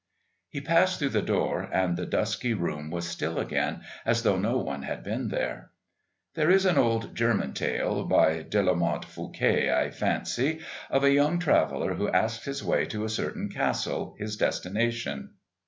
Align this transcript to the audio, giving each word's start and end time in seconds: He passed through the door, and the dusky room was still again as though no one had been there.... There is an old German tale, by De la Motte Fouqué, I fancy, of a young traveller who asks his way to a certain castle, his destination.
He 0.49 0.61
passed 0.61 0.97
through 0.97 1.09
the 1.09 1.21
door, 1.21 1.69
and 1.71 1.95
the 1.95 2.07
dusky 2.07 2.55
room 2.55 2.89
was 2.89 3.07
still 3.07 3.37
again 3.37 3.81
as 4.03 4.23
though 4.23 4.35
no 4.35 4.57
one 4.57 4.81
had 4.81 5.03
been 5.03 5.27
there.... 5.27 5.69
There 6.33 6.49
is 6.49 6.65
an 6.65 6.79
old 6.79 7.13
German 7.15 7.53
tale, 7.53 8.03
by 8.05 8.41
De 8.41 8.63
la 8.63 8.73
Motte 8.73 9.05
Fouqué, 9.05 9.71
I 9.71 9.91
fancy, 9.91 10.61
of 10.89 11.03
a 11.03 11.11
young 11.13 11.37
traveller 11.37 11.93
who 11.93 12.09
asks 12.09 12.45
his 12.45 12.63
way 12.63 12.87
to 12.87 13.03
a 13.05 13.09
certain 13.09 13.47
castle, 13.49 14.15
his 14.17 14.37
destination. 14.37 15.35